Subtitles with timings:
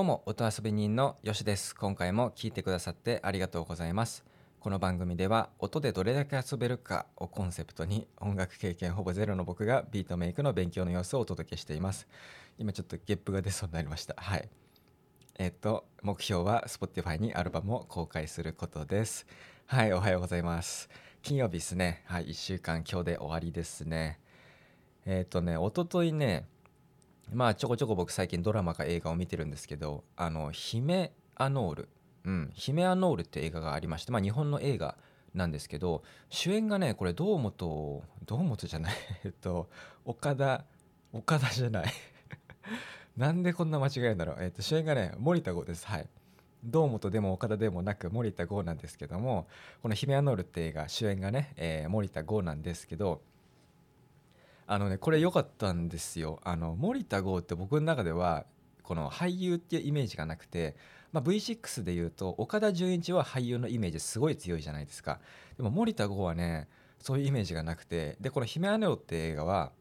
[0.00, 1.76] どうも音遊び人のよしです。
[1.76, 4.24] 今回も聞いてくださってありがとうございます。
[4.58, 12.08] この番組では音でどれだけ遊べるかをコンセプトに音楽経験ほぼゼロの僕がビートメイクの勉強の様子をお届けしています。
[12.56, 14.14] 今ちょっとゲップが出そうになりました。
[14.16, 14.48] はい。
[15.38, 19.26] えっと目標は Spotify にアルバムを公開することです。
[19.66, 20.88] はいおはようございます。
[21.20, 22.04] 金曜日ですね。
[22.06, 24.18] はい1週間今日で終わりですね。
[25.04, 26.46] えっ、とね一昨日ね
[27.32, 31.88] まあちょこちょこ僕最近ドラマか映画を見てるんですけどあの姫アノール。
[32.24, 32.50] うん。
[32.54, 34.96] 姫アノールって映画がありましてまあ日本の映画
[35.34, 39.68] なんですけど主演がねこれ堂本堂本じゃない えっと
[40.04, 40.64] 岡田
[41.12, 41.92] 岡田じゃない。
[43.16, 45.86] なんでこんな間違えるんだろう、えっと、主演がね森田剛です。
[45.86, 46.08] はい。
[46.64, 49.48] 堂本でも岡田でもなく森田剛なんですけども
[49.82, 53.22] この「姫アノール」って映画主演がね、えー森田剛なんですけど
[54.72, 56.38] あのねこれ良かったんですよ。
[56.44, 58.46] あの森田剛って僕の中では
[58.84, 60.76] この俳優っていうイメージがなくて、
[61.10, 65.18] まあ、V6 でいうと岡田准一は俳優のイメージすごい強いじゃないですか。
[65.56, 66.68] でも森田剛はね
[67.00, 69.72] そういうイメージがなくてでこの「姫アネオ」って映画は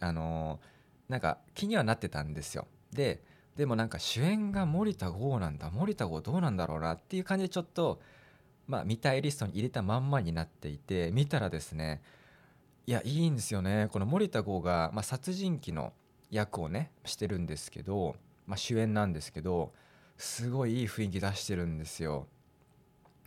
[0.00, 0.58] あの
[1.08, 2.66] なんか気にはなってたんですよ。
[2.92, 3.22] で
[3.54, 5.70] でもなんか主演が森田剛なんだ。
[5.70, 8.00] 森田剛どうなんだろうなっていう感じでちょっと
[8.66, 12.02] まあ見たいリストに入れたまんまになっていて見たらですね
[12.88, 13.90] いやいいんですよね。
[13.92, 15.92] この森田剛が、まあ、殺人鬼の
[16.30, 19.74] 役をねしてるんですけど、まあ、主演なんですけど
[20.16, 22.26] すごいいい雰囲気出してるんですよ。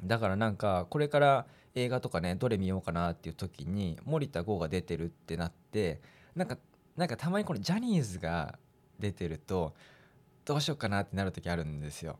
[0.03, 1.45] だからなんかこれから
[1.75, 6.01] 映画とかねどれ見ようかなっていう時に森田剛が出てるってなって
[6.35, 6.57] なんか
[6.97, 8.57] なんかたまにこのジャニーズが
[8.97, 9.75] 出てると
[10.43, 12.17] どうしようかなってなる時あるんですよ。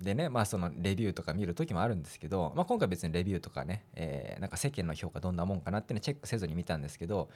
[0.00, 7.28] でねまあそのレビューとか見る時もあるんですけど、まあ、今回別にレビューとかね、えーなんか世間の評価どんなもんかなっていうのチェックせずに見たんですけど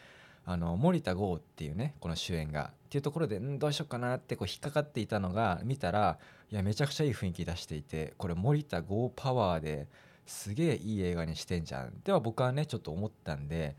[0.47, 6.19] あの森田剛っていうねこの主演がっていうところでんどうしようかなってこう引っかかっていたのが見たら
[6.51, 9.89] いやめちゃくちゃいい雰囲気出していてこれ森田剛パワーで
[10.27, 13.77] すげえいい映画にしてんじゃんでは僕はねちょっと思ったんで、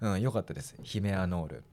[0.00, 1.64] うん、よかったです「姫アノール」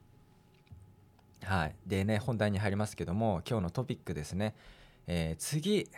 [1.42, 1.76] はい。
[1.86, 4.54] でね本題に入りますけども今日のトピックですね、
[5.06, 5.88] えー次。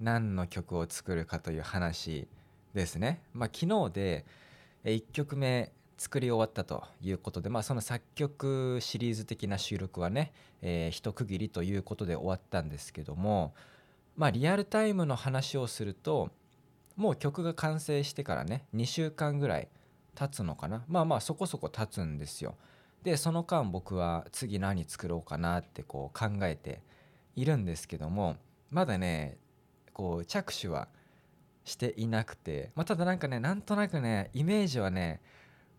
[0.00, 2.26] 何の曲を作るかという話
[2.74, 3.22] ですね。
[3.32, 4.24] まあ、昨日で
[4.84, 13.54] 1曲目作り終わったということで、まあ、その作曲シリーズ的な収録はね、えー一区切りということで終わったんですけども、
[14.16, 16.30] まあ、リアルタイムの話をすると
[16.96, 19.68] もう曲が完成してからね2週間ぐらい
[20.14, 22.56] 経つのかなまあまあそこそこ経つんですよ。
[23.02, 26.80] でその間僕は次何作ろうかなってこう考えて
[27.36, 28.36] いるんですけども
[28.70, 29.36] まだね
[29.94, 30.88] こう着手は
[31.64, 35.22] していなくて、まあ、ただなんかねなんとなくねイメージはね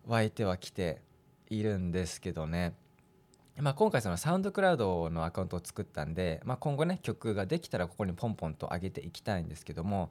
[0.07, 1.01] 湧いてはきて
[1.49, 2.73] いるんですけどね、
[3.57, 10.09] まあ、今回そのサウンドクラウドのアカウントを作ったんで、まあ、今後ね曲ができたらここにポンポンと上げていきたいんですけども、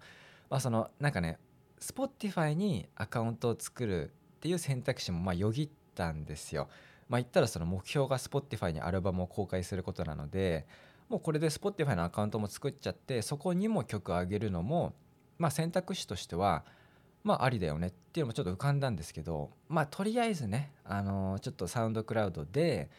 [0.48, 1.38] まあ、そのなんかね
[1.80, 6.68] Spotify にアカウントを作るっていう選択肢もまあよぎったんですよ。
[7.08, 10.66] まあ、言ったらその目標が Spotify にアルバムを公開することなので
[11.08, 14.94] もうこれで Spotify のアカウントも作っちゃってそこにも曲を上げるのも、
[15.38, 16.64] まあ、選択肢としては
[17.22, 22.90] まあありだよねっていうのもちょっと浮かんだんですけどまあとりあえずね、あのちょっとサウンドクラウドで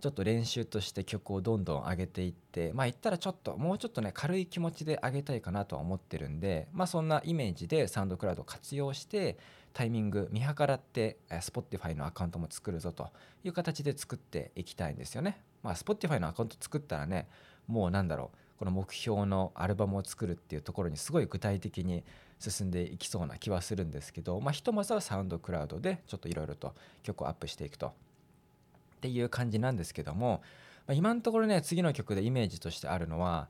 [0.00, 9.36] ちょっと練習として曲をどんどん上げていってまあ言ったらちょっともうちょっとね軽い気持ちで上げたいかなとは思ってるんでまあそんなイメージでサウンドクラウドを活用して
[9.74, 13.10] タイミング見計らってえー Spotify のアカウントも作るぞと
[13.42, 15.42] いう形で作っていきたいんですよね。
[15.62, 17.28] まあ Spotify のアカウント作ったらね
[17.66, 22.02] もうなんだろうこの目標のアルバムを作るっていうところにすごい具体的に
[22.40, 27.88] 進んでいきそうな気はするんですけど、まあ、ひとまずはサウンドクラウドでちょっといろいろと曲をアップしていくと。
[27.88, 30.42] っていう感じなんですけども、
[30.86, 33.48] まあ、今のところね次の曲でイメージとしてあるのは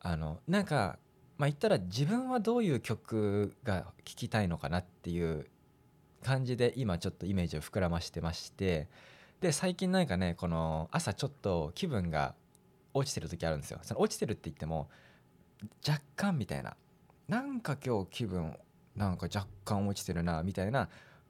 [0.00, 0.98] あのなんか
[1.38, 5.46] まあ言ったら自分はどういう曲が聴きたいのかなっていう
[6.22, 8.88] 感じで今ちょっとイメージを膨らましてまして
[9.40, 12.34] で最近なんかねこの朝ちょっと気分が
[12.92, 13.78] 落ちてる時あるんですよ。
[13.82, 14.88] その落ちてるって言っても
[15.86, 16.76] 若干みたいな。
[17.28, 18.56] なんか今日気分
[18.96, 20.88] なんか若干落ちてるなみたいな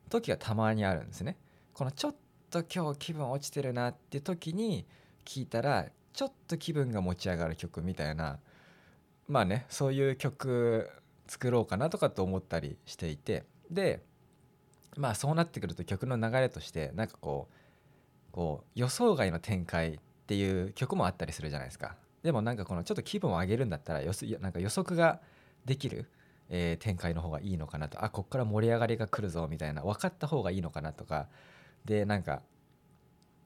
[0.08, 1.36] 時がたまにあるんですね。
[1.72, 2.14] このちょっ
[2.50, 4.86] と今日気分落ちてるなって時に
[5.24, 8.40] 聞いたらちょっと気分が持ち上がる曲みたいな。
[9.28, 10.90] まあねそういう曲
[11.28, 13.44] 作ろうかなとかと思ったりしていて。
[13.70, 14.02] で
[14.96, 17.54] まあそうなってくると曲の流れとしてなんかこう
[18.32, 21.96] こう予想外の展開っていう曲もあったりするじゃないですか。
[22.22, 25.20] でもなんかこのちょっと気分を上げるんだったら予すなんか予測が
[25.64, 26.10] できる、
[26.48, 28.04] えー展開の方がいいのかなと。
[28.04, 31.28] あこっから盛り上がりが来るぞみたいな分かった方がいいのかなとか。
[31.84, 32.42] でなんか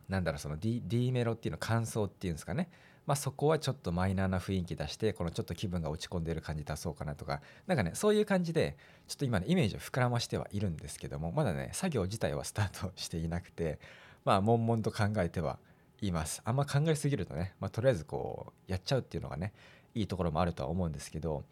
[0.08, 2.68] なんだろうその D, D メロっていうの感想っていうんですかね。
[3.06, 7.42] まあ、そこはちょっとマイナーな雰囲気出してこのちょっと気分が落ち込んでる感じ出そうかなとか。
[7.66, 8.76] なんかねそういう感じで
[9.06, 13.78] ちょっと今ねイメージを膨らましてはいるんですけどもまだね作業自体はスタートしていなくて
[14.24, 15.58] まあ悶々と考えては
[16.00, 16.42] います。
[16.44, 19.52] あんま考えすぎるとね、まあ、とりあえずこうやっちゃうっていうのがね
[19.94, 21.44] いいところもあるとは思うんですけど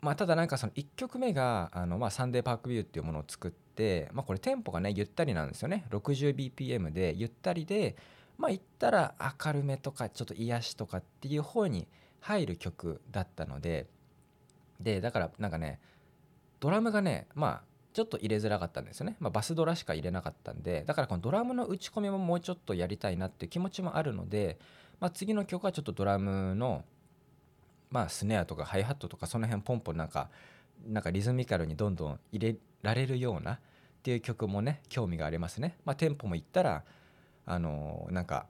[0.00, 5.86] まあ、ただなんかその1曲目があのまあサンデーパークビューっていうものを作って、まあ、これテンポがねゆったりなんですよね。
[5.90, 7.96] 60bpm でゆったりで
[8.36, 9.14] まあ言ったら
[9.44, 11.88] 明るめとかちょっと癒しとかっていう方に
[12.20, 13.86] 入る曲だったので
[14.80, 15.80] でだからなんかね
[16.60, 17.62] ドラムがねまあ
[17.92, 24.58] ちょっと入れづらかったんですよね、まあ、バスドラしか入れなかったんでだからこのドラムの打ち込みももうちょっとやりたいなっていう気持ちもあるので、
[25.00, 26.84] まあ、次の曲はちょっとドラムの
[27.90, 30.28] まあスネアとかハイハットとかその辺ポンポンなんか
[30.86, 33.58] なんかリズミカルにどんどん入れられるようなっ
[34.02, 35.76] ていう曲もね興味がありますね。
[35.84, 36.84] まあ、テンポもいったら
[37.46, 38.46] あのなんか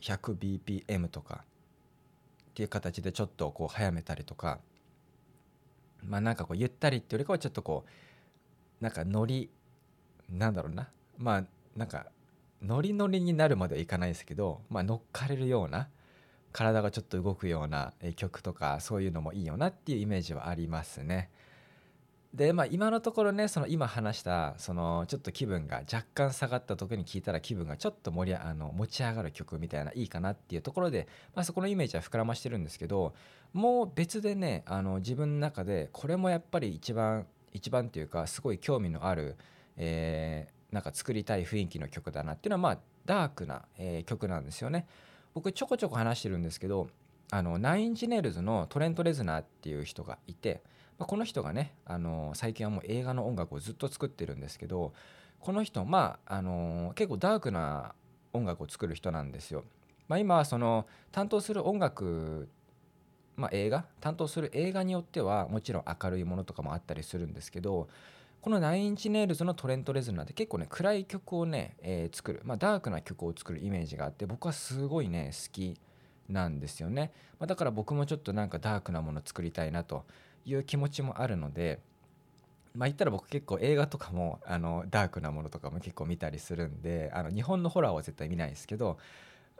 [0.00, 1.44] 100bpm とか
[2.50, 4.60] っていう形でちょっとこう早めたりとか
[6.04, 7.90] まあなんかこうゆったりっていうよりかはちょっとこう
[8.82, 9.48] なんかノリ
[10.28, 11.44] なんだろうなまあ
[11.76, 12.06] なんか
[12.60, 15.88] ノリノリになるまではいかないですけど、まあ、乗っかれるような
[16.52, 21.30] 体がちょっと動くような曲とかそういうのもいいよなっていうイメージはありますね。
[22.34, 33.14] でまあ今のところねその今話したそのちょっと気分が若干下がった時に聞いたら気分がちょっと盛りあの持ち上がる曲みたいないいかなっていうところで、まあ、そこのイメージは膨らましてるんですけど
[33.52, 39.36] もう別でねあの自分の中でこれもやっぱり一番一番っていうかすごい興味のある、
[39.76, 44.86] えー、なんか作りたい雰囲気の曲だなっていうのはまあダークな、えー、曲なんですよね。
[45.34, 46.88] 僕ちょこちょこ話してるんですけど
[47.30, 50.62] あのナインジネイルズのトレント・レズナーっていう人がいて、
[50.98, 54.92] まあ、この人がねあの最近はもう映画の音楽をずっと作ってるんですけど
[55.40, 57.94] この人まああの結構ダークな
[58.34, 59.64] 音楽を作る人なんですよ。
[60.08, 62.48] まあ、今はその担当する音楽
[63.36, 67.88] まあ、映画担当する映画によってはもちろん明るいものとかもあったりするんですけど
[68.40, 75.78] このナインチネイルズのトレント・レズナーって結構ね暗い曲をね、えー、作る、まあ、ダークな曲を作るイメージがあって僕はすごいね好き
[76.28, 80.04] なんですよね、まあ、だから僕もちょっとなんかダークなもの作りたいなと
[80.44, 81.78] いう気持ちもあるので
[82.74, 88.98] まあ言ったら僕結構映画とかもあのダークなものとかも結構見たりするんであの日本のホラーは絶対見ないですけど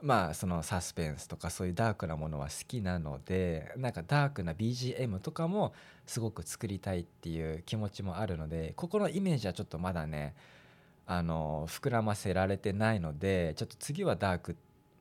[0.02, 5.72] まあそのサスペンスとかそういうダークなものは好きなのでなんかダークな BGM とかも
[6.06, 10.34] すごく作りたいっていう気持ちもあるのでここのイメージはちょっとまだね
[11.06, 14.56] あの膨らませられてないのでちょっと次はダーク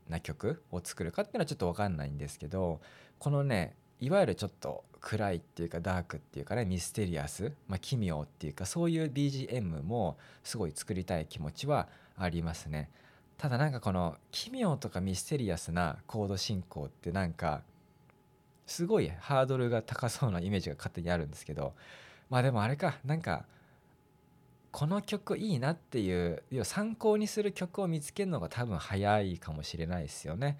[0.07, 2.79] な曲を作るかっていうのはちょっと分かんないんですけど
[3.17, 11.87] このねいわゆるちょっと暗いっていうかダークっていうかねミステリアス、まあ、奇妙っていうかそういう BGM もすごい作りたい気持ちは
[12.17, 12.89] ありますね。
[13.41, 17.63] ただなんかこの奇妙とかミステリアスなコード進行ってなんか
[18.67, 21.73] すごいハードルが高そうなイメージが勝手にあるんですけど
[22.29, 23.45] まあでもあれかなんか
[24.69, 30.59] この曲いいなっていう要は参考にする曲を見つけるのが多分早いかもしれないですよね。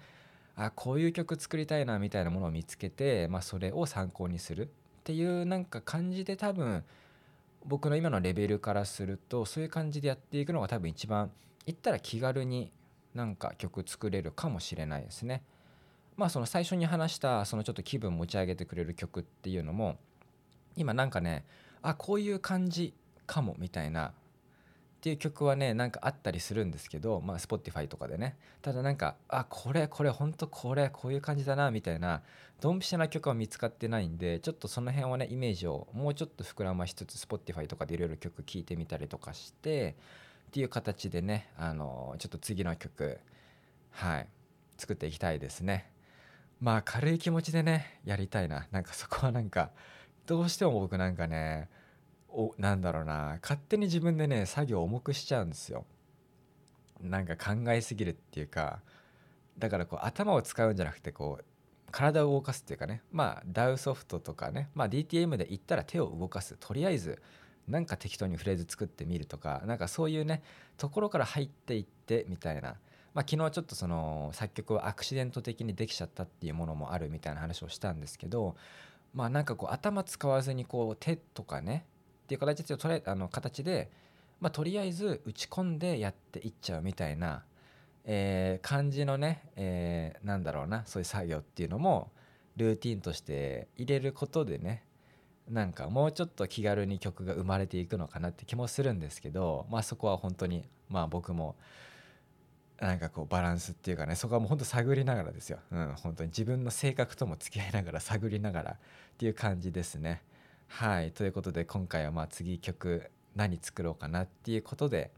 [0.56, 4.68] あこういう曲作りたいなみたいなものを見つけて、まあ、それを参考にするっ
[5.04, 6.82] ていうなんか感じで多分
[7.64, 11.30] 僕の今のレベルからするとそういう感じでやっていくのが多分一番
[11.66, 12.72] 言ったら気軽に
[13.14, 15.42] なんか曲作れるかもしれないですね。
[16.16, 19.98] まあその最初に話したそのちょっと気分持ち上げてくれる曲っていうのも
[20.76, 21.44] 今なんかね
[21.80, 22.94] あこういう感じ
[23.26, 24.12] かもみたいなっ
[25.02, 32.22] ていう曲はねなんかあったりするんですけどまあ Spotify とかでねただなんかあこれこれほんとこれこういう感じだなみたいな
[32.60, 39.96] ドンピシャな曲は見つかってないんでちょっとその辺はねイメージをもうちょっと膨らましつつ Spotify とかでいろいろ曲聴いてみたりとかして
[40.52, 43.18] っていう形でねあのちょっと次の曲
[43.88, 44.28] はい
[44.76, 45.90] 作っていきたいですね。
[46.60, 48.66] まあ軽い気持ちでねやりたいな。
[48.70, 49.70] なんかそこはなんか
[50.26, 51.70] どうしても僕なんかね
[52.28, 55.86] おなんだろうな勝手に自分でね作業を重くしちゃうんですよ。
[57.00, 58.80] なんか考えすぎるっていうか
[59.56, 61.44] だからこう頭を使うんじゃなくてこう
[61.90, 63.00] 体を動かすっていうかね。
[63.10, 64.68] まあ DAW ソフトとかね。
[64.74, 66.58] まあ DTM で言ったら手を動かす。
[66.60, 67.22] とりあえず
[67.68, 70.42] なんか適当にフレーズ作ってみるとかなんかそういうね
[70.76, 72.76] ところから入っていってみたいな。
[73.14, 78.56] まあ、昨日ちょっとその作曲はアクシデント的にできちゃったっていうものもあるみたいな話をしたんですけど
[79.12, 81.84] まあなんかこう頭使わずにこう手とかね
[82.24, 83.90] っていう形でとれあの形で、
[84.40, 87.44] まあ、とりあえず打ち込んでやっていっちゃうみたいな、
[88.06, 92.10] えー、感じのね、えー、なんだろうなそういう作業っていうのも
[92.56, 94.84] ルーティンとして入れることでね
[95.50, 101.56] なんかもうちょっと気軽に曲が生まれていくのかなって気もするんですけどまあそこは本当にまあ僕も
[102.80, 106.30] なんかこうバランスっていうかねそこはもうほんと探りながらですよ、うん、本当に。
[106.30, 108.76] 自分の性格とも付き合いながら探りながらっ
[109.18, 110.22] ていう感じですね。
[110.66, 111.12] はい。
[111.12, 115.12] ということで今回はまあ次曲何作ろうかなっていうことで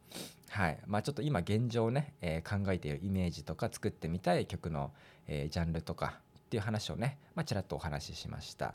[0.50, 0.78] はい。
[0.86, 4.92] まあちょっと今現状ね、えー、考えているイメージとか作ってみたい曲の、
[5.26, 8.74] えー、ジャンルとかっていう話をね、まあ、ちらっとお話ししました。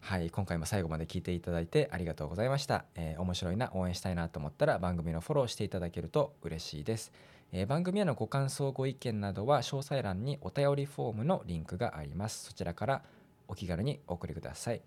[0.00, 7.12] はい今回も最後まで聞いていただいてありがとうございました、えー、面白いな応援したいなと思ったら番組のフォローしていただけると嬉しいです。
[7.52, 12.46] えー、番組へのご感想ご意見などは詳細欄にお便りフォームのリンクがあります。
[12.46, 13.02] そちらから
[13.46, 14.82] お気軽にお送りください。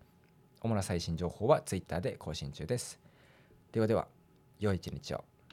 [0.61, 2.99] 主な最新情報は Twitter で更新中です。
[3.71, 4.07] ではでは
[4.59, 5.32] 良い一日を。